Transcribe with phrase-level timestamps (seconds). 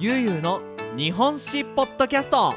[0.00, 0.62] ゆうゆうの
[0.96, 2.54] 日本史ポッドキャスト。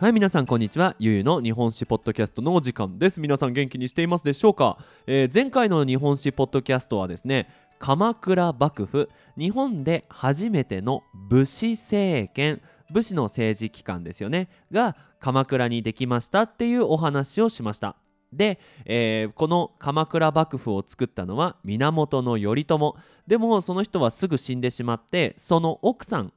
[0.00, 0.96] はい皆さんこんにちは。
[0.98, 3.20] ゆうゆうの日本史ポッドキャストのお時間です。
[3.20, 14.48] 皆さん元気にしていますでしょうか、えー前回の日本史ポッドキャストはですね鎌倉幕府日本で初めての武士政権武士の政治機関ですよね。
[14.72, 17.96] が鎌倉にできましたっていうお話をしました。
[18.36, 22.96] で、えーこの鎌倉幕府を作ったのは源頼朝。
[23.26, 26.32] でもその人はすぐ死んでしまってその奥さん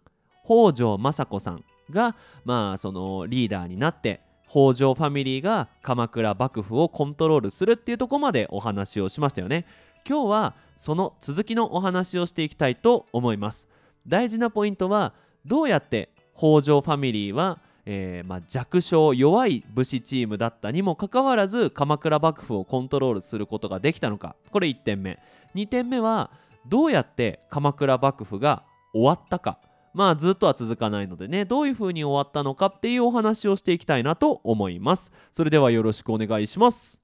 [0.46, 2.16] 北条政子さんが
[2.46, 9.66] まあそのリーダーになって北条ファミリーが鎌倉幕府をコントロールするっていうところまでお話をしましたよね。
[10.08, 13.68] 今日はその続きのお話をしていきたいと思います。
[14.08, 15.14] 大事なポイントは
[15.46, 24.36] どうやって北条ファミリーは、えーまあ、弱小弱い武士チームだったにもかかわらず鎌倉幕府をコントロールすることができたのか。
[24.52, 25.18] これ1点目。
[25.55, 26.30] 2点目は
[26.68, 28.63] どうやって鎌倉幕府が
[28.94, 29.60] 終わったか。
[29.94, 31.46] まあずっとは続かないのでね。
[31.46, 35.13] どういう風に終わったのかっていうお話をしていきたいなと思います。
[35.32, 36.99] それではよろしくお願いします。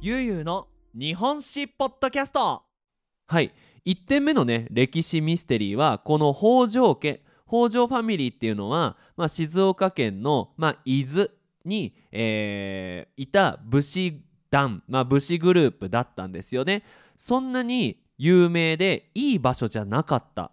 [0.00, 2.62] ゆうゆうの日本史ポッドキャスト。
[3.26, 3.52] はい
[3.86, 11.28] 1点目のね歴史ミステリーはこの北条家北条ファミリーっていうのは、まあ、静岡県の、まあ、伊豆
[11.64, 16.84] に、えーいた武士団、まあ、武士グループだったんですよね。
[17.16, 20.52] そんなに有名でいい場所じゃなかった。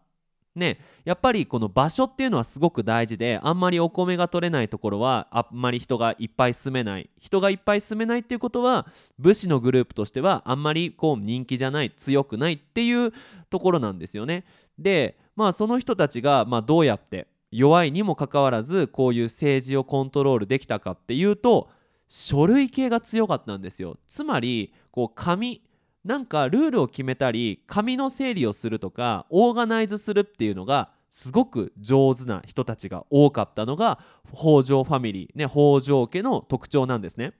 [0.58, 7.10] ねやっぱりこの場所っていうのはすごく大事であんまりお米が取れないところはあんまり人がいっぱい住めない。
[7.18, 8.88] 人がいっぱい住めないっていうことは
[9.20, 13.14] 武士のグループとしてはあんまりこう人気じゃない強くないっていう
[13.50, 14.46] ところなんですよね。
[14.78, 21.70] でまあその人たちがまどうやって弱いにもかかわらずこういう政治をコントロールできたかっていうと
[22.10, 23.98] 書類系が強かったんですよ。
[24.08, 25.62] つまりこう紙
[26.08, 37.34] なんかルールを決めたり紙の整理をするとかオーガナイズするっていうのがすごく上手な人たちが多かったのが北条ファミリー、ね、北条家の特徴なんですね。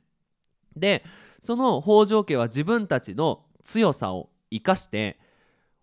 [0.76, 1.06] で
[1.42, 5.18] その北条家は自分たちの強さを生かして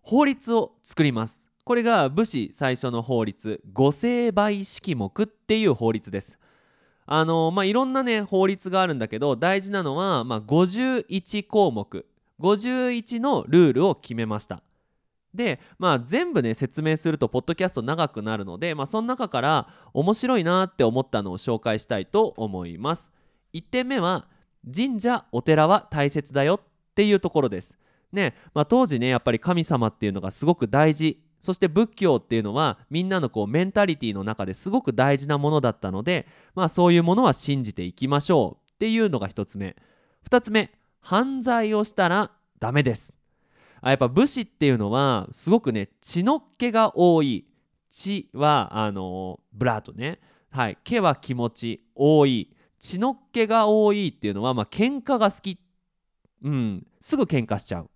[0.01, 1.49] 法律を作ります。
[1.63, 6.37] これが武士最初の法律御成敗式目っていう法律です。
[7.07, 12.05] あのまあいろんなね法律があるんだけど大事なのは、まあ、51項目
[12.39, 14.61] 51のルールを決めました。
[15.33, 23.11] でまあ全部ね説明するとポッドキャスト長くなるのでまあその中から面白いなって思ったのを紹介したいと思います。
[23.53, 24.27] 1点目は
[24.73, 27.77] 神社お寺は大切だよっていうところです。
[28.11, 31.21] ねまあ当時ねやっぱり神様っていうのがすごく大事。
[31.39, 36.25] そして仏教っていうのはみんなのこうメンタリティーの中ですごく大事なものだったので
[36.55, 39.75] まあそういうものは信じていきましょうっていうのが1つ目。
[40.27, 40.71] 2つ目
[41.05, 43.13] 犯罪をしたらダメです。
[43.79, 47.45] あやっぱ武士っていうのはすごくね血のっ気が多い。
[47.89, 50.19] 血はあのブラートね。
[50.49, 50.79] はい。
[50.83, 52.49] 毛は気持ち多い。
[52.79, 55.59] 血のっ気が多いっていうのはまあ喧嘩が好き。
[56.43, 56.87] うん。
[56.99, 57.89] すぐ喧嘩しちゃう。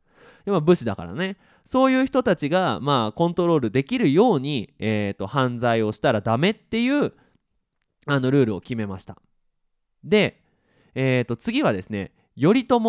[0.46, 1.38] でも武士だからね。
[1.66, 7.14] そういう人たちがまあコントロールできるように、えー、と犯罪をしたらダメっていう
[8.06, 9.18] あのルールを決めました。
[10.03, 10.44] で、
[10.94, 12.79] えー、と次はですね頼朝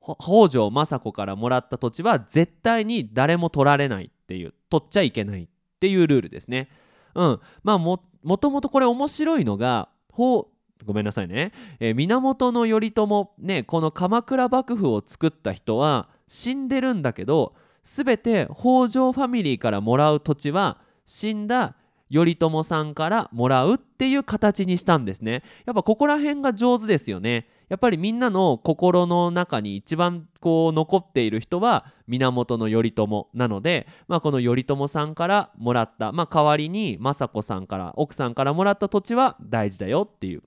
[0.00, 5.48] 北条政子からもらった土地は絶対に誰も取られないっていう取っちゃいけないっ
[5.78, 6.68] ていうルールですね。
[7.14, 7.40] うん。
[7.62, 7.98] まあも
[8.38, 21.76] ともとこれ面白いのがほうごめんなさいね、えー源頼朝ねこの鎌倉幕府を作った人は死んでるんだけど全て北条ファミリーからもらう土地は死んだ
[22.12, 25.42] 頼朝さんからもらうっていう形にしたんですね。
[25.64, 27.46] やっぱここら辺が上手ですよね。
[27.68, 40.42] やっぱりみんなの心の中に一番こう残っている人は源頼朝なので、まあ、この頼朝さんからもらった、まあ、代わりに政子さんから奥さんからもらった土地は大事だよっていう。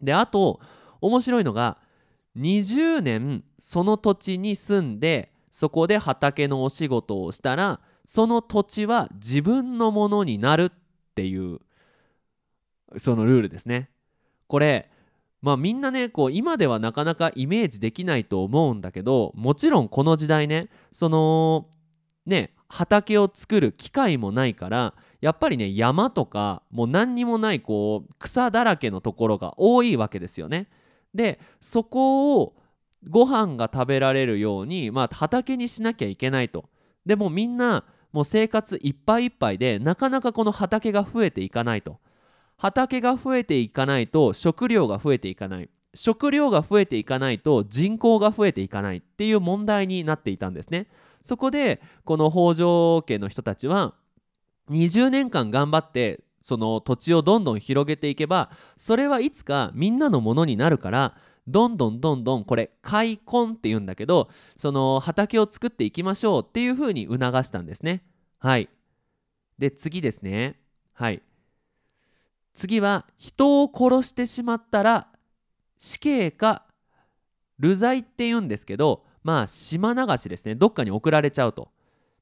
[0.00, 0.60] であと
[1.00, 1.78] 面白いのが
[2.36, 10.72] 20年その土地に住んでそこで畑のお仕事をしたらその土地は自分のものになるっ
[11.16, 11.58] ていう
[12.98, 13.90] そのルールですね。
[14.46, 14.88] これ
[15.42, 21.66] まあみんなねこう今ではなかなかイメージできないと思うんだけどもちろんこの時代ねその
[22.26, 30.68] ね畑を作る機会もないからやっぱりね山とかもう何にもないこう草だらけのところが多いわけですよね。
[31.12, 32.54] でそこを
[33.08, 36.68] ご飯が食べられるように、まあ、畑にしなきゃいけないと。
[37.04, 41.98] でもみんなもう生活いっぱいいっぱいでなかなかこの畑が増えていかないと。
[42.58, 45.68] 畑が増えていかないと食料が増えていかない。
[45.94, 48.98] 食料が増えていかないと人口が増えていかない。
[48.98, 50.88] っていう問題になっていたんですね。
[51.20, 53.94] そこでこの北条家の人たちは
[54.70, 61.16] 20年間頑張ってその土地をどんどん広げていけばそれはいつかみんなのものになるから
[61.48, 68.02] どんどんどんどんこれ開墾って言うんだけどその畑を作っていきましょうっていうふうに促したんですね。
[68.38, 68.68] はい。
[69.58, 70.58] で次ですね。
[70.92, 71.22] はい。
[72.54, 75.08] 次は人を殺してしまったら
[75.78, 76.64] 死刑か
[77.58, 80.54] 流罪って言うんですけどまあ島流しですね。
[80.54, 81.68] どっかに送られちゃうと。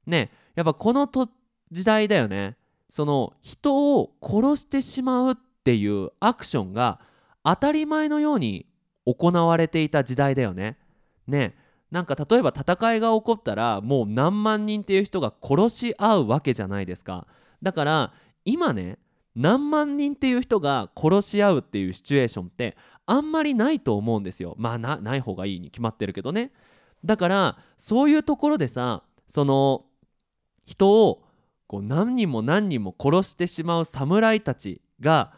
[0.07, 0.31] ね。
[0.55, 1.09] やっぱこの
[1.71, 2.57] 時代だよね。
[2.91, 7.01] その人を殺してしまうっていうアクションが
[7.43, 8.67] 当たり前のように
[9.07, 10.79] 行われていた時代だよね。
[11.27, 11.57] ね
[11.91, 17.27] なんか例えば戦いが起こったらもう何万人っていう人が殺し合うわけじゃないですか。
[17.63, 18.13] だから
[18.45, 18.99] 今ね
[19.35, 24.55] 何万人っていう人が殺し合うっていうシチュエーションってあんまりないと思うんですよ。
[24.59, 26.53] まあなない方がいいに決まってるけどね。
[27.05, 29.85] だからそういうところでさその
[30.65, 31.25] 人を
[31.67, 35.33] こう何人も何人も殺してしまう侍たちが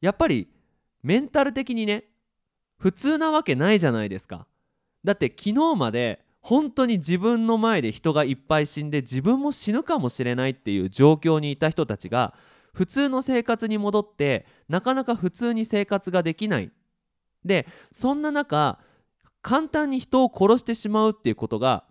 [0.00, 0.48] やっぱり
[1.02, 2.04] メンタル的にね
[2.80, 4.46] 普通なわけないじゃないですか
[5.04, 12.34] だって昨日まで本当に自分の前で人がいっぱい死んで自分も死ぬかもしれないっていう状況にいた人たちが
[12.72, 16.70] 普通の生活に戻ってなかなか普通に生活ができない
[17.44, 18.78] でそんな中
[19.42, 21.84] 簡単に人を殺してしまうっていうことが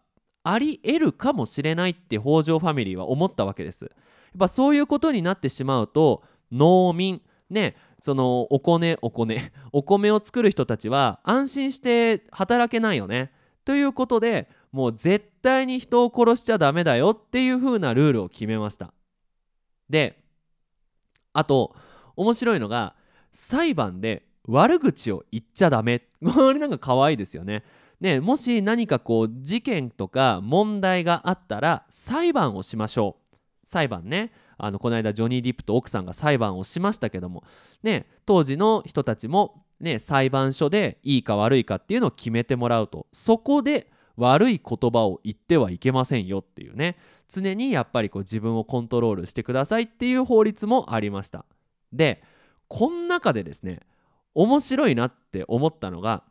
[0.44, 3.86] あり得るかもしれないって北条ファミリーは思ったわけです。
[3.86, 3.94] やっ
[4.40, 13.32] ぱそういうことになってしまうと農民ねそのお米お米 お米を作る人たちは安心して働けないよね。
[13.66, 18.94] ということでもう絶対に人を殺しちゃダメだよっていう風なルールを決めました。
[19.90, 20.22] で
[21.34, 21.76] あと
[22.16, 22.96] 面白いのが
[23.32, 27.64] 裁判で悪口を言っちゃダメこれなんか可愛いですよね。
[28.00, 33.29] ね、もし何かこう事件とか問題があったら裁判をしましょう
[33.70, 34.32] 裁判ね。
[34.58, 37.44] あのこの間ジョニー・ディップと奥さんが裁判をしましたけども、
[37.84, 43.06] ね、当時の人たちも、ね、裁判所でいいか悪いかっていうのを決めてもらうと。
[43.14, 46.98] そこで悪い言葉を言ってはいけませんよっていうね。
[47.30, 51.46] 常にやっぱりこう自分をコントロールしてくださいっていう法律もありました。
[51.94, 52.24] で
[52.68, 53.82] この中でですね
[54.34, 56.24] 面白いなって思ったのが、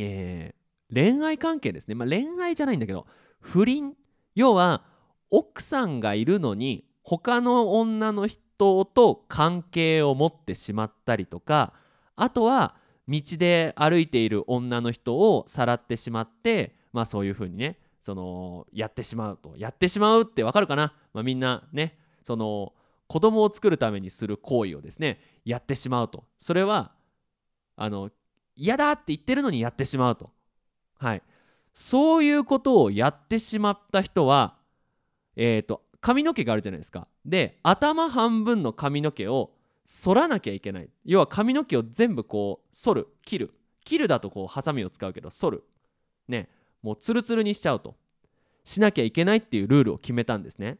[0.00, 0.54] え
[0.92, 3.06] 恋愛関係ですね、まあ、恋愛じゃないんだけど
[3.40, 3.94] 不倫。
[4.34, 4.82] 要は
[5.30, 11.72] 奥さんがいるのに他の女の人と関係を持ってしまったりとか
[12.16, 12.76] あとは
[13.08, 19.54] 道で歩いている女の人をさらってしまってまあそういう風にねそのやってしまうと。
[19.56, 22.72] やってしまうってわかるかな、まあ、みんなねその
[23.06, 26.24] 子供を作るためにする行為をですねやってしまうと。
[26.38, 26.92] それは
[27.76, 28.10] あの
[28.54, 30.30] 嫌だって言ってるのにやってしまうと。
[30.98, 31.22] はい。
[31.74, 34.56] そういうことをやってしまった人は
[35.38, 37.08] えっ、ー、と髪の毛があるじゃないですか。
[37.24, 39.52] で頭半分の髪の毛を
[39.86, 40.90] 剃らなきゃいけない。
[41.04, 43.08] 要は髪の毛を全部こう剃る。
[43.24, 43.54] 切る。
[43.84, 45.64] 切るだとこうハサミを使うけど剃る。
[46.28, 46.50] ね。
[46.82, 47.96] もうツルツルにしちゃうと。
[48.64, 50.78] しなきゃいけないっていうルールを決めたんですね。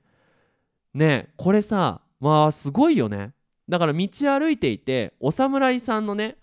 [0.93, 1.33] ね。
[1.37, 3.33] これさまあすごいよね。
[3.69, 6.37] だから道歩いていてお侍さんのね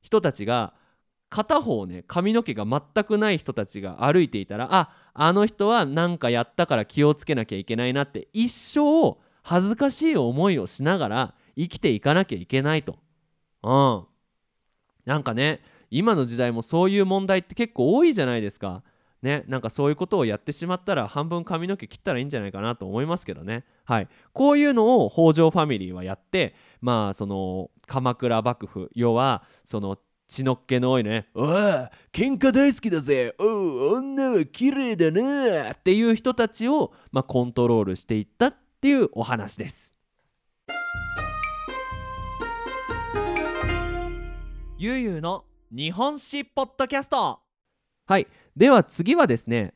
[0.00, 0.74] 人たちが
[1.32, 12.98] 片方ね髪の毛が全くない人たちが歩いていたらああの人は何かやったから気をつけなきゃいけないなって一生恥ずかしい思いをしながら生きていかなきゃいけないと。
[13.62, 14.04] うん。
[15.06, 18.82] なんかね今の時代もそういう問題って結構多いじゃないですか。
[19.22, 23.64] ね、なんかそういうことをやってしまったら半分髪の毛切ったらいいんじゃないかなと思いますけどね。
[23.84, 29.96] はい、こういうのを北条ファミリーはやってまあその鎌倉幕府要はその
[30.32, 31.48] 血のっ気の多いね「おい
[32.10, 39.94] 喧嘩大好きだぜおう女は綺麗だな」っていう人たちを、まあ、コントロールしていったっていうお話です。
[44.78, 47.38] ゆうゆうの日本史ポッドキャスト
[48.06, 49.74] はいでは次はですね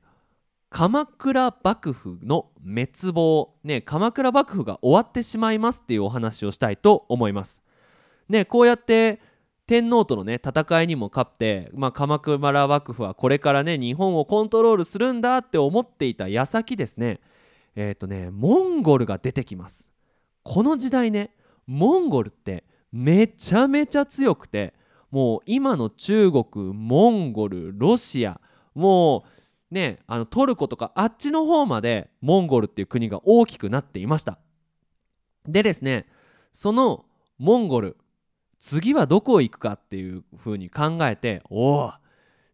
[0.68, 7.62] 鎌倉幕府の滅亡ね鎌倉幕府が終わってしまいますっていうお話をしたいと思います
[8.28, 9.20] ねこうやって
[9.66, 17.20] 天皇とのね戦いにも勝って、まあ、鎌倉幕府はこれからね日本をコントロールするんだって思っていた矢先ですね。
[17.74, 19.90] えっ、ー、とねモンゴルが出てきます。
[20.44, 21.30] この時代ね
[21.66, 24.72] モンゴルってめちゃめちゃ強くて
[25.10, 28.40] もう今の中国モンゴルロシア
[28.74, 29.24] も
[29.70, 34.38] うねあのトルコとかあっちの方までモンゴルっていう国が大きくなっていました。
[35.48, 36.06] でですね
[36.52, 37.04] その
[37.38, 37.96] モンゴル
[38.58, 41.92] 次はどこ行くかっていう風に考えておお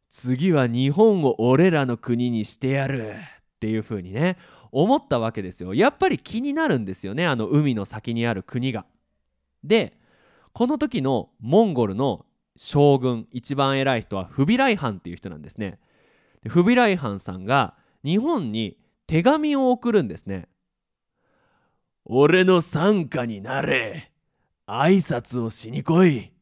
[0.08, 4.36] 次は日本を俺らの国にしてやるっていう風にね
[4.70, 8.84] 思ったわけですよやっぱり気になるんですよねあの海の先にある国が。
[9.64, 9.96] で
[10.52, 15.78] この時のモンゴルの将軍一番偉い人はフビライハンっていう人なんですね。
[16.46, 20.48] フビライハンさんが日本に手紙を送るんですね。
[22.04, 24.11] 俺の傘下になれ
[24.66, 26.32] 挨拶をしに来い。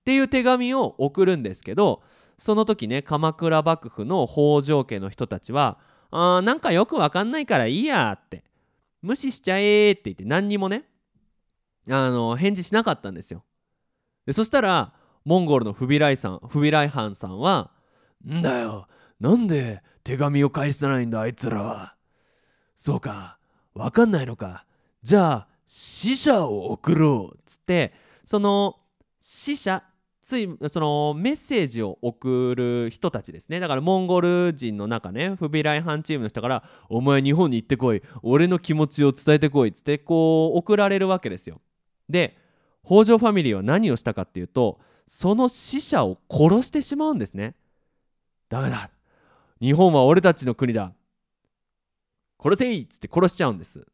[0.00, 2.02] っていう手紙を送るんですけど
[2.38, 5.78] その時ね鎌倉幕府の北条家の人たちは
[6.10, 8.44] 「あーなんかよくわかんないからいいや」って
[9.02, 10.88] 「無視しちゃえ」って言って何にもね
[11.88, 13.44] あの返事しなかったんですよ。
[14.26, 14.94] でそしたら
[15.24, 17.70] モンゴルのフビライさんフビライハンさんは
[18.26, 18.88] 「んだよ
[19.20, 21.94] なんで手紙を返さないんだあいつらは」
[22.74, 23.38] そうか
[23.74, 24.64] わかんないのか。
[25.02, 27.92] じゃあ死者を送ろうっつって
[28.24, 28.80] その
[29.20, 29.84] 死者
[30.20, 41.60] ついそのメッセージを送る人たちですねだからモンゴル人の中ねフビライハンチームの人から「お前日本に行ってこい俺の気持ちを伝えてこい」っつってこう送られるわけですよ。
[42.08, 42.36] で
[42.84, 47.54] 北条ファミリーは何をしたかっていうとその死者を殺してしまうんですね。
[48.48, 48.90] ダメだ
[49.60, 50.92] 日本は俺たちの国だ
[52.42, 53.86] 殺せいっつって殺しちゃうんです。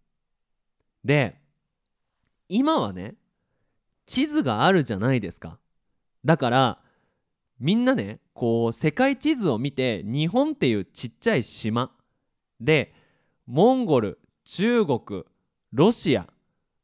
[1.05, 1.45] で
[2.49, 3.15] 今はね
[4.07, 5.59] 地図があるじゃないですか。
[6.25, 6.79] だから
[7.59, 11.91] みんなねこう世界地図を見て日本っていうちっちゃい島
[12.61, 12.95] で
[13.47, 15.25] モンゴル中国
[15.73, 16.27] ロシア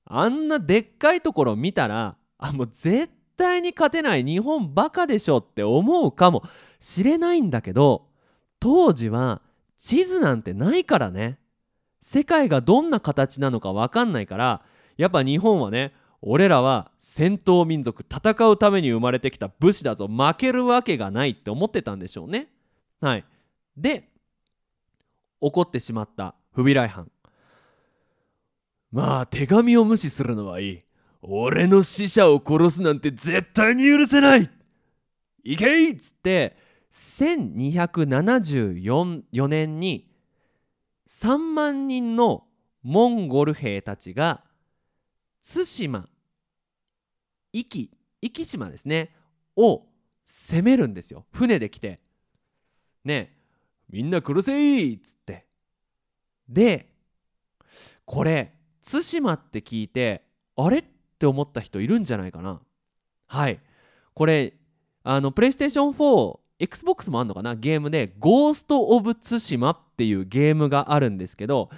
[0.04, 6.42] あんなでっかいところ見たらあもう絶対に勝てない日本バカでしょって思うかも
[6.80, 8.06] しれないんだけど
[8.60, 9.42] 当時は
[9.76, 11.38] 地図なんてないからね
[12.00, 14.62] 世界がどんな形なのか分かんないから
[14.96, 22.48] やっぱ日本はね俺らは戦闘民族戦うために生まれてきた武士だぞ負けるわけがないって思ってたんでしょうね。
[23.00, 23.24] はい。
[23.76, 24.08] で
[25.40, 27.10] 怒ってしまったフビライハン
[28.92, 30.82] まあ手紙を無視するのはいい。
[31.22, 34.48] 俺の死者を殺すなんて絶対に許せない。
[35.44, 36.56] いけいっつって
[36.92, 40.08] 1274年に
[41.08, 42.44] 3万人の
[42.82, 44.44] モンゴル兵たちが
[45.42, 46.08] 対馬。
[47.52, 47.90] 壱岐。
[48.22, 49.14] 壱岐島ですね。
[49.56, 49.86] を
[50.24, 51.26] 攻めるんですよ。
[51.32, 52.00] 船で来て。
[53.04, 53.36] ね
[53.90, 55.46] みんな殺せーっつって。
[56.48, 56.92] で
[58.04, 60.24] これ対馬って聞いて
[60.56, 60.78] あれ？
[60.78, 60.84] っ
[61.18, 62.60] て思った人いるんじゃないかな。
[63.26, 63.60] はい。
[64.14, 64.54] これ
[65.02, 65.92] あのプレイステーション
[66.60, 67.54] 4XBOX もあんのかな？
[67.56, 71.70] ゲームで「ゴースト・オブ・ツシマ」っていうゲームがあるんですけど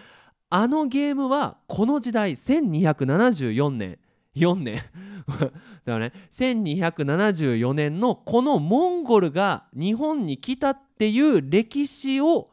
[0.56, 3.99] あのゲームはこの時代1274年
[4.37, 4.76] 4年
[5.26, 5.50] だか
[5.87, 12.52] らね1274年のこのモンゴルが日本に来たっていう歴史を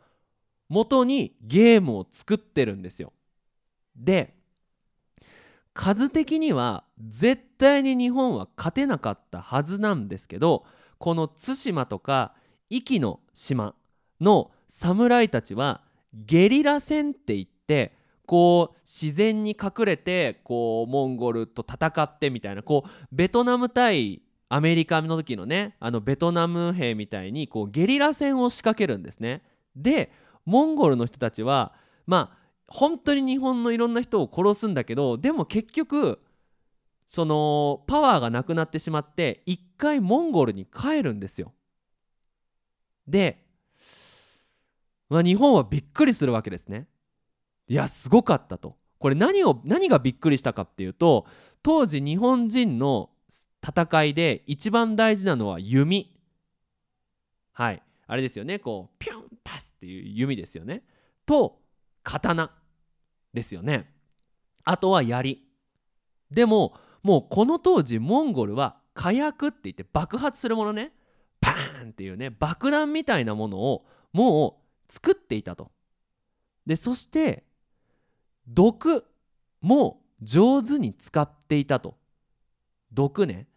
[0.68, 3.14] 元にゲームを作ってるんですよ。
[3.96, 4.34] で
[5.76, 10.66] 数的には絶対に日本は勝てなかったはずなんですけど
[10.98, 12.34] この対馬とか
[12.72, 13.76] 壱岐の島
[14.20, 15.82] の侍たちは
[16.14, 17.94] ゲリラ戦って言って
[18.26, 29.44] こう自然に隠れてこうモンゴルと戦ってみたいなこうベトナム対アメリカの時のねあのベトナム兵みたいにこうゲリラ戦を仕掛けるんですね。
[29.76, 30.12] で
[30.46, 31.74] モンゴルの人たちは
[32.06, 32.38] まあ
[32.68, 36.20] 本当に日本のいろんな人を殺すんだけどでも結局
[37.08, 41.54] そのパワーがなくなってしまって一回モンゴルに帰るんですよ。
[43.08, 43.44] で、
[45.10, 46.88] まあ、日本はびっくりするわけですね。
[47.72, 48.76] いやすごかったと。
[49.00, 51.26] これ何を何がびっくりしたかっていうと
[51.64, 53.12] 当時日本人の
[53.66, 56.20] 戦いで一番大事なのは弓。
[57.54, 60.84] はいあれですよねこうピュンパスっていう弓ですよね。
[61.26, 61.62] と
[62.04, 62.52] 刀
[63.34, 63.90] ですよね。
[64.66, 65.42] あとは槍。
[66.30, 66.74] でも
[67.04, 70.92] もうこの当時モンゴルは火薬って言って爆発するものね
[71.40, 75.72] パーンっていうね爆弾みたいなものをもう作っていたと。
[76.66, 77.46] でそして
[78.54, 79.06] 毒
[79.62, 81.98] も上手に使っていたと。
[82.92, 83.48] 毒ね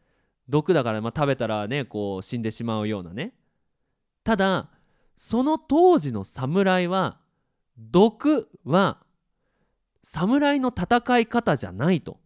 [0.49, 3.35] 毒だからまあ食べたらねこう死んでしまうようなね。
[4.23, 4.69] ただ
[5.17, 7.19] その当時の侍は
[7.79, 8.99] 毒は
[10.03, 12.19] 侍の戦い方じゃないと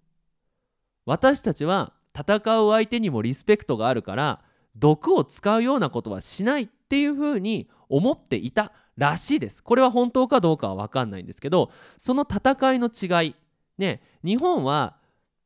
[1.06, 4.42] 私たちは戦う相手にもリスペクトがあるから
[4.76, 9.62] 毒を使うようなことはしないっていうふうに思っていたらしいです。
[9.62, 13.34] これは本当かどうかは分かんないんですけどその戦いの違い。
[13.78, 14.96] ね日本は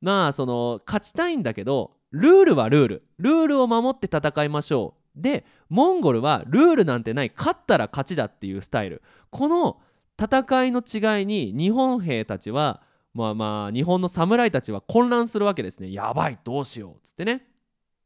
[0.00, 3.02] まあその勝ちたいんだけどルールはルール。
[3.18, 5.23] ルールを守って戦いましょう。
[5.23, 7.32] でモンゴルはルールなんてない。
[7.37, 9.02] 勝ったら勝ちだっていうスタイル。
[9.30, 9.80] この
[10.18, 12.82] 戦いの違いに日本兵たちは
[13.12, 15.92] まあまあ日本の侍たちは混乱するわけですね。
[15.92, 17.47] やばいどうしようっつってね。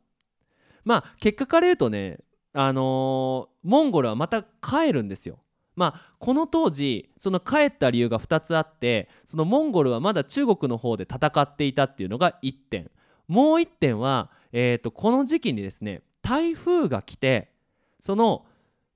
[0.84, 2.18] まあ結果から言うとね
[2.52, 5.38] あのー、モンゴルはまた帰るんですよ。
[5.76, 12.90] まあこの当時その帰った理由が2つあってそのモンゴルはまだ中国の方で戦っていたっていうのが1点
[13.30, 17.52] もう1点は、えーと、この時期にですね台風が来て
[18.00, 18.44] その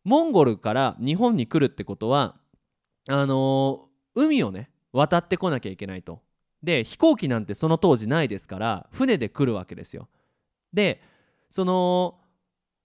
[0.03, 2.35] モンゴルから日本に来るってことは
[3.09, 6.21] あのー、海をね渡ってこなきゃいけないと。
[6.65, 10.09] で飛行機なんてその当時ないですから船で来るわけですよ。
[10.73, 11.01] で
[11.49, 12.19] その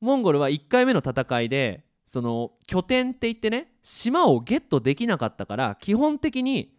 [0.01, 6.75] モンゴルは1回目の戦いでその拠点って言ってね島をゲットできなかったから基本的に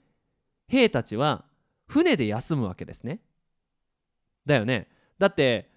[0.69, 1.45] 兵たちは
[1.89, 3.19] 船で休むわけですね。
[4.47, 4.89] だよね。
[5.19, 5.71] だって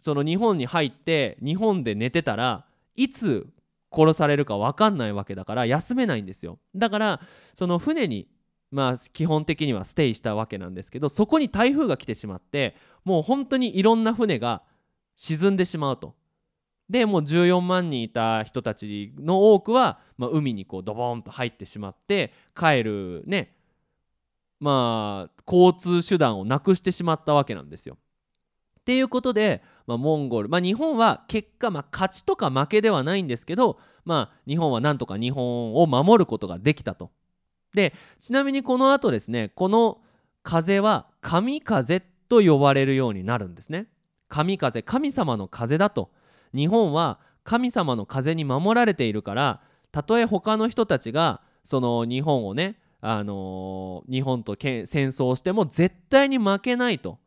[0.00, 3.48] その日本に入って日本で寝てたらいつ
[3.92, 6.58] 殺されるか分かんないわけだから休めないんですよ。
[6.74, 7.20] だから
[7.54, 8.28] その船に
[8.70, 14.62] まあ基本的にはステイしたわけなんですけどそこに台風が来てしまってもう本当にいろんな船が
[15.16, 16.14] 沈んでしまうと。
[16.88, 23.57] でもう14万人いた人たちの多くは、まあ、海にこうドボンと入ってしまって帰るね
[24.60, 27.96] まあ交通手段をなくしてしまったわけなんですよ。
[28.80, 37.10] っていうことで、まあ、モンゴル、まあ、日本は結果、まあ、勝ちとか負けではないんですけど、まあ、日本はなんとか日本を守ることができたと。
[37.74, 40.00] でちなみにこのあとですねこの
[40.42, 43.88] 風は神風と呼ばれるようになるんですね。
[44.28, 46.10] 神風神様の風だと
[46.54, 49.60] 日本は神様の風に守られているから
[49.92, 57.18] たとえ他の人たちがその日本をね、あのー、日本と戦争をしても絶対に負けないと。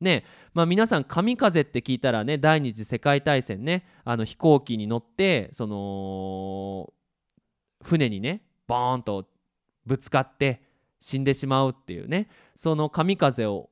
[0.00, 6.92] ねまあ、皆さん神風って聞いたらね第二次世界大戦ねあの飛行機に乗ってその
[7.82, 9.28] 船にねボーンと
[9.86, 10.60] ぶつかって
[11.00, 13.70] 死んでしまうっていうねその神風を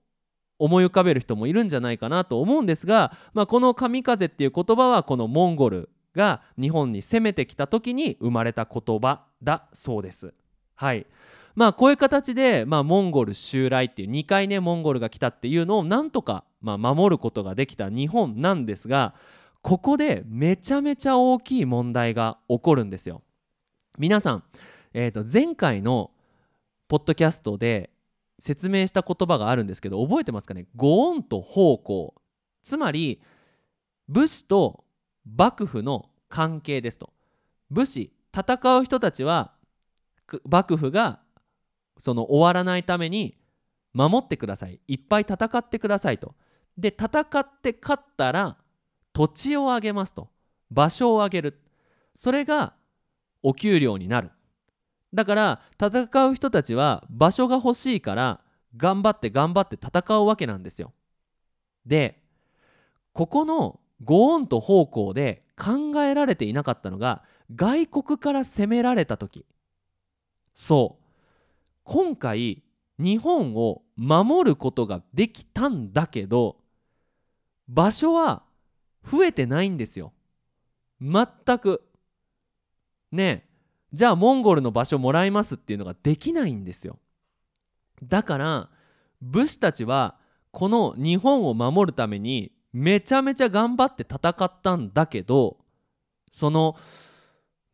[0.58, 10.34] 思い浮かべる人もいるんじゃないかなと思うんですが、まあ、この神風っていう言葉はこのモンゴルが日本に攻めてきた時に生まれた言葉だそうです。
[10.74, 11.06] はい
[11.54, 19.14] まあこういう形で、まあ、モンゴル襲来っていう2回ねモンゴルが来たっていうのをなんとか、まあ、守ることができた日本なんですが
[19.62, 23.22] ここでめちゃめちゃ大きい問題が起こるんですよ。
[23.98, 24.44] 皆さん、
[24.94, 26.12] えー、と前回の
[26.88, 27.90] ポッドキャストで
[28.38, 30.66] 説明した言葉があるんですけど覚えてますかね？
[30.76, 32.14] 御恩と奉公。
[32.62, 33.20] つまり
[34.08, 34.84] 武士と
[35.36, 37.12] 幕府の関係ですと。
[37.70, 39.52] 武士戦う人たちは
[40.48, 41.20] 幕府が
[42.00, 43.36] その終わらないために
[43.92, 44.80] 守ってください。
[44.88, 46.34] いっぱい戦ってくださいと。
[46.76, 48.56] で戦って勝ったら
[49.12, 50.30] 土地をあげますと。
[50.70, 51.60] 場所をあげる。
[52.14, 52.74] それが
[53.42, 54.30] お給料になる。
[55.12, 58.40] だから戦う人たちは場所が欲しいから
[58.76, 60.92] 頑張って頑張って戦うわけなんですよ。
[61.84, 62.22] で
[63.12, 67.22] ここのご恩と奉公で考えられていなかったのが
[67.54, 69.44] 外国から攻められた時。
[70.54, 71.09] そう。
[71.92, 72.62] 今回
[73.00, 76.58] 日本を守ることができたんだけど
[77.66, 78.44] 場所は
[79.04, 80.12] 増えてないんですよ。
[81.00, 81.26] 全
[81.58, 81.82] く。
[83.10, 83.48] ねえ。
[83.92, 87.00] じゃあモンゴルの場所もらいますっていうのができないんですよ。
[88.04, 88.68] だから
[89.20, 90.16] 武士たちは
[90.52, 95.56] この日本を守るためにめちゃめちゃ頑張って戦ったんだけど
[96.30, 96.76] その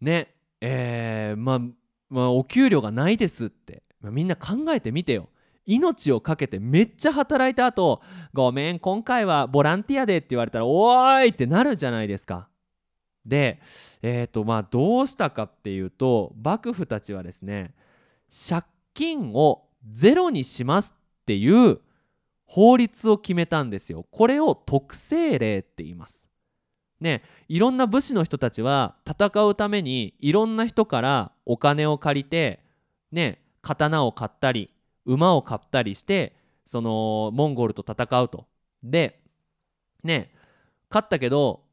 [0.00, 1.61] ねえー、まあ
[2.09, 5.28] まあお給料がないですって、みんな考えてみてよ
[5.66, 8.00] 命を懸けてめっちゃ働いた後
[8.32, 12.48] ごめん今回はボランティアでって言われたらおーいってなるじゃないですか。
[13.24, 13.61] で
[14.02, 17.74] えっ、とまあどうしたかっていうと幕府たちはですね
[18.48, 21.80] 借金をゼロにしますっていう
[22.44, 24.06] 法律を決めたんですよ。
[24.12, 26.26] これを特制令って言います。
[27.00, 32.61] ねいろんな武士の人たちは戦うためにいろんな人からお金を借りて
[33.11, 34.70] ね刀を買ったり
[35.05, 38.46] 馬を買ったりしてそのモンゴルと戦うと。
[38.83, 39.20] で
[40.05, 40.33] ね
[40.88, 41.64] 勝ったけど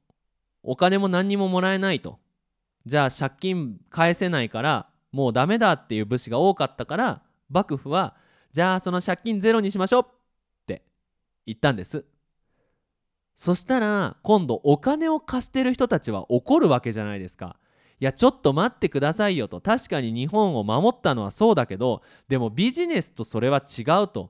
[0.63, 2.19] お金も何にももらえないと。
[2.86, 8.15] じゃあ借金返せないからもうダメだっていう武士が多かったから幕府は
[8.51, 10.08] じゃあその借金ゼロにしましょうっ
[10.65, 10.84] て
[11.45, 12.06] 言ったんです。
[13.36, 17.58] そしたら今度お金を貸してる人たちは怒るわけじゃないですか。
[18.03, 19.61] いやちょっと待ってくださいよと。
[19.61, 24.29] 確かに日本を守ったのはそうだけどでもビジネスとそれは違うと。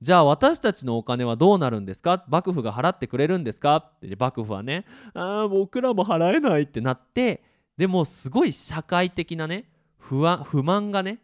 [0.00, 2.24] じゃあ私たちのお金はどうなるんですか？
[2.28, 3.74] 幕府が払ってくれるんですか？
[3.78, 7.42] って幕府はねああ僕らも払えないってなって
[7.76, 9.64] でもすごい社会的なね
[9.98, 11.18] 不安不満がね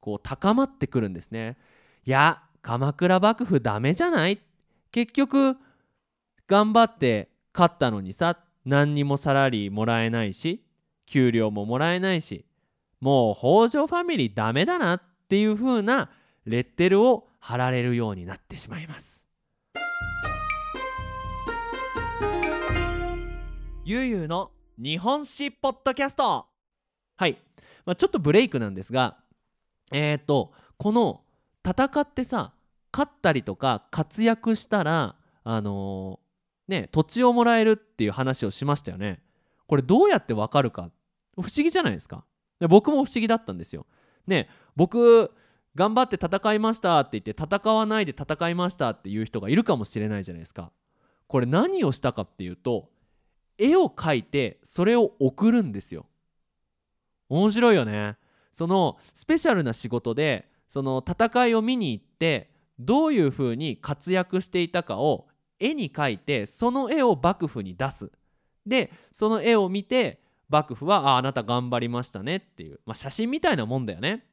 [0.00, 1.58] こう高まってくるんですね。
[2.06, 4.40] いや鎌倉幕府ダメじゃない？
[4.92, 5.58] 結局
[6.48, 10.64] 頑張って勝ったのにさ何にもサラリーもらえないし
[11.10, 12.44] 給料ももらえないし
[13.00, 16.08] もう北条ファミリーダメだなっていう風な
[16.44, 19.26] レッテルを貼られるようになってしまいます。
[23.84, 26.46] ゆうゆうの日本史ポッドキャスト。
[27.16, 27.36] はい、
[27.84, 29.16] まあ、ちょっとブレイクなんですが
[29.92, 31.22] えっ、とこの
[31.66, 32.52] 戦ってさ
[32.92, 39.20] 勝ったりとか活躍したらあのーね土地をもらえるっていう話をしましたよね。
[39.66, 40.90] これどうやってわかるか
[41.42, 42.24] 不思議じゃないですか。
[42.58, 43.86] で僕も不思議だったんですよ。
[44.26, 45.32] ね僕
[45.74, 50.72] 頑張って戦いましたって言って戦わないで戦いましたっていう人がいるかもしれないじゃないですか。
[51.26, 52.90] これ何をしたかっていうと
[53.56, 56.06] 絵を描いてそれを送るんですよ。
[57.28, 58.16] 面白いよね。
[58.52, 65.28] そのスペシャルな仕事でその戦いを見に行ってどういうふうに活躍していたかを
[65.60, 68.10] 絵に描いてその絵を幕府に出す。
[68.66, 74.24] でその絵を見て幕府はああなた頑張りましたねっていう、まあ、写真みたいなもんだよね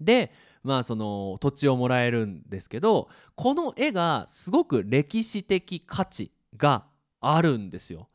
[0.00, 0.32] で
[0.62, 6.84] まあその土地をもらえるんですけどこの絵がすごく歴史的価値が
[7.20, 8.08] あるんですよ。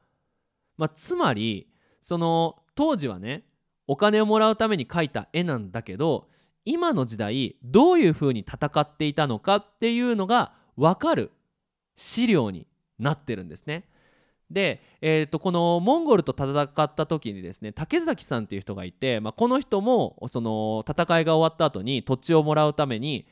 [0.78, 1.67] まあ、つまり
[2.02, 3.44] その当時はね
[3.88, 6.28] お金をもらうために描いた絵なんだけど
[6.65, 11.32] 今の時代どういうふうに戦っていたのかっていうのが分かる
[11.96, 12.67] 資料に
[13.00, 13.86] なってるんですね。
[14.52, 23.28] で、えー、とこのモンゴルと戦った時にですね竹崎さんっていう人がいて、まあ、この人もその戦いが終わった後に土地をもらうために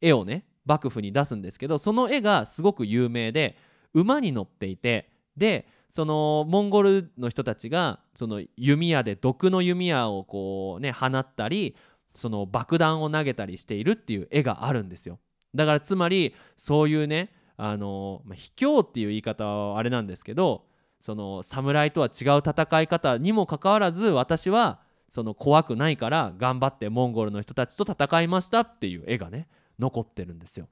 [0.00, 3.56] 絵をね幕府に出すんですけどその絵がすごく有名で
[3.92, 11.76] 馬に乗っていてでそのモンゴルの人たちがその弓矢で毒の弓矢をこうね放ったり
[12.14, 15.18] その爆弾を投げたりしているっていう絵があるんですよ。
[15.54, 20.66] だからつまりそういうねあの、まあ、卑怯っていう言い方はあれなんですけど
[21.00, 30.68] その侍とは違う戦い方にもかかわらず私はその怖くないから頑張ってモンゴルの人たちと戦いましたっていう絵がね残ってるんですよ。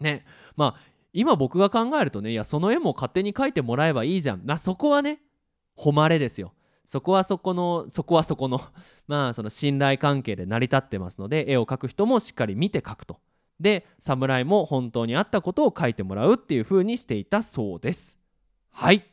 [0.00, 0.24] ね
[0.56, 0.80] まあ
[1.12, 5.20] 今僕が考えるとねいやその絵も勝手に描いてもらえばいいじゃんまあそこはね
[5.76, 6.54] 誉れですよ。
[6.84, 8.60] そこはそこのそこはそこの
[9.06, 13.18] まあその信頼関係で成り立ってますので絵を描く人もしっかり見て描くと。
[13.62, 18.18] で侍も本当にあったことを書いてもらうっていう風にしていたそうです。
[18.70, 19.04] はい。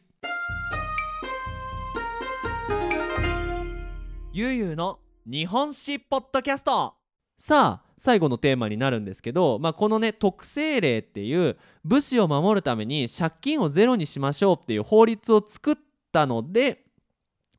[4.33, 6.95] ゆうゆうの日本史ポッドキャスト。
[7.37, 15.75] さあ最後のテーマになるんですけど、まあ、このね特性令っていう武士を守るために借金をゼロにしましょうっていう法律を作っ
[16.11, 16.85] たので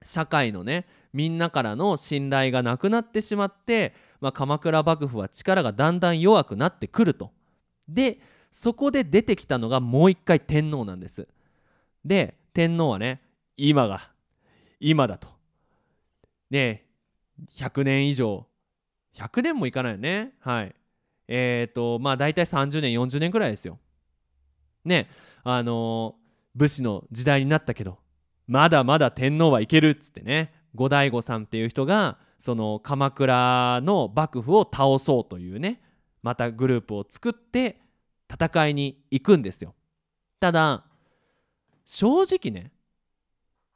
[0.03, 7.31] 社会のねみんなからの信頼がなくなってしまって、まあ、鎌倉幕府は力がだんだん弱くなってくると。
[7.89, 8.19] で
[8.51, 11.27] そこで出てきたのがもう一回天皇なんです。
[12.05, 13.21] で天皇はね
[13.57, 14.11] 今が
[14.79, 15.29] 今だと。
[16.51, 16.87] ね
[17.55, 18.47] 100年以上
[19.15, 20.75] 100年もいかないよねはい
[21.29, 23.79] えっ、ー、とまあ大体30年40年くらいですよ。
[24.85, 25.09] ね
[25.43, 26.21] あのー
[26.55, 27.99] 武士の時代になったけど
[28.47, 35.81] まだまだ天皇はいけるっつってね後醍醐さんっていう人がその鎌倉の幕府を倒そうというね
[36.23, 37.81] またグループを作って
[38.29, 39.75] 戦いに行くんですよ
[40.41, 40.85] ただ
[41.85, 42.73] 正直ね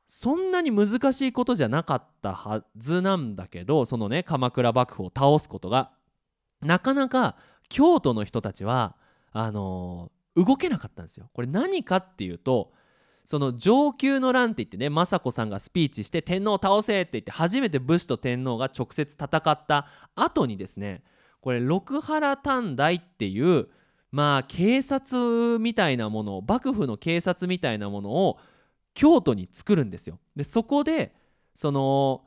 [0.09, 5.93] そんなに難しいことじゃなかったはずなんだけどそのね鎌倉幕府を倒すことが
[6.61, 7.37] なかなか
[7.69, 8.97] 京都の人たちは
[9.33, 11.31] あのー動けなかったんですよ。
[11.33, 12.73] これ何かっていうと
[13.25, 21.03] その上級の乱って言ってね政子さんがスピーチして天皇を倒せって言って初めて武士と天皇が直接戦った後にですね
[21.41, 23.69] これ六原短大っていう
[24.13, 28.39] まあ警察みたいなものを幕府の警察みたいなものを
[28.93, 30.21] 京都に作るんですよ。
[30.37, 31.15] でそこで
[31.55, 32.25] その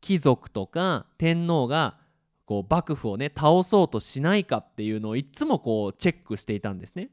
[0.00, 1.98] 貴族とか天皇が
[2.44, 7.10] こう幕府をね倒そうとしないかっていうのをいつもこうチェックしていたんですね。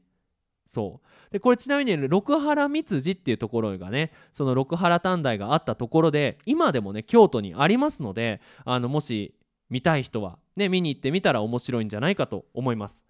[0.66, 1.32] そう。
[1.32, 9.34] でこれちなみに六原光次っていうところがねその六原短大があったところで今でもね京都にありますのであのもし
[9.68, 13.04] 見たい人はね見に行ってみたら面白いんじゃないかと思います。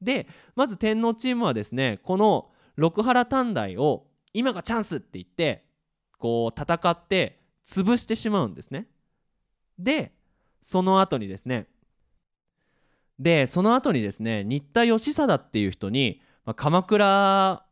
[0.00, 5.64] でまず天皇チームはですねこの六原短大を今がチャンスって言って
[6.18, 8.86] こう戦って潰してしまうんですね。
[9.78, 10.12] で
[10.62, 11.66] その後にですね
[13.18, 17.64] でその後にですね新田義貞っていう人にまあ、鎌倉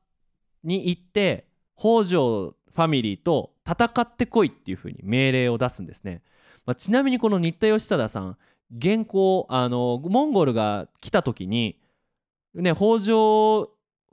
[0.64, 1.46] に行って
[1.78, 6.22] 北条ファミリーと戦ってこいっていうふうに命令を出すんですね、
[6.66, 8.36] まあ、ちなみにこの新田義貞さん
[8.76, 11.78] 現行あのモンゴルが来た時に
[12.54, 13.70] ね北条フ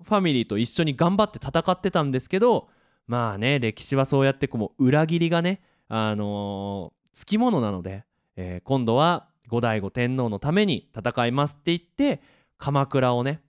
[0.08, 2.70] ァミリーと一緒に頑張って戦ってたんですけど
[3.08, 12.22] まあね歴史はそうやってこう裏切りがねあのー、つきものなので、えー、今度は後醍醐天皇のために戦いますって言って
[12.58, 13.42] 鎌倉をね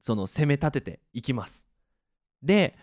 [0.00, 1.66] その攻め立てていきます。
[2.42, 2.76] で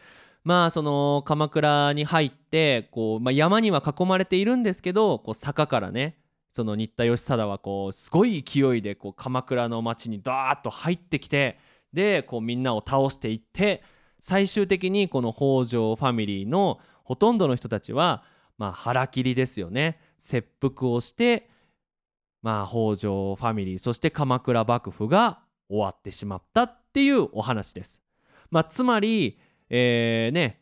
[0.44, 6.20] まあその鎌倉に入ってこう、まあ、山には囲まれているんですけどこう坂からね
[6.54, 11.60] その新田義貞はこうすごい勢いでこう鎌倉の町にダーッと入ってきて
[11.92, 13.84] でこうみんなを倒していって
[14.20, 18.24] 最終的にこの北条ファミリーのほとんどの人たちは
[18.58, 20.00] まあ腹切りですよね。
[20.18, 21.50] 切腹をして
[22.42, 28.02] まあ北条ファミリーそして鎌倉幕府が終わってしまったっていうお話です。
[28.50, 29.38] まあ、つまり、
[29.70, 30.60] えー、ね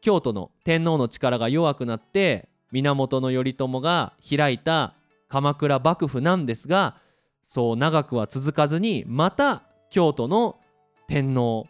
[0.00, 4.94] 京都の天皇の力が弱くなって源頼朝が開いた
[5.28, 6.98] 鎌倉幕府なんですが
[7.42, 10.60] そう長くは続かずにまた京都の
[11.08, 11.66] 天皇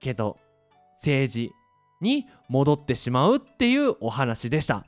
[0.00, 0.36] 家と
[0.94, 1.52] 政治
[2.00, 4.86] に戻ってしまうっていうお話でした。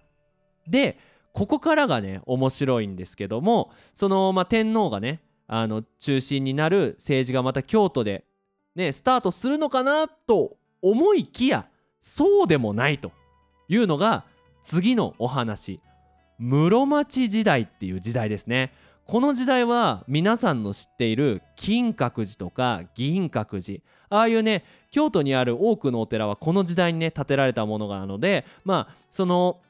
[0.68, 0.96] で
[1.32, 8.26] ここからがね面白いんですけどもその、まあ、天皇がねあの中心になる政治がまた京都で、
[8.78, 11.66] ね、スタートするのかなと思いきや
[12.00, 13.10] そうでもないと
[13.68, 14.24] いうのが
[14.62, 15.80] 次のお話。
[16.38, 18.72] 室町時代っていう時代ですね。
[19.04, 23.82] この時代は皆さんの知っている金閣寺とか銀閣寺。
[24.10, 29.60] ああいうね京都にある多くのお寺はこの時代にね建てられたものがあるのでまあその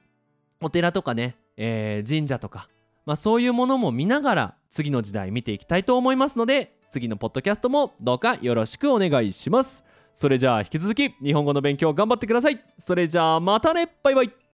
[0.61, 2.69] お寺とかね、えー、神社とか
[3.09, 9.85] まあ、そういうものも見ながら次の時代見ていきたいと思いますので次のポッドキャストもどうかよろしくお願いします。
[10.15, 12.61] それじゃあ引き続き日本語の勉強頑張ってください。
[12.77, 13.89] それじゃあまたね。
[14.03, 14.39] バイバイ。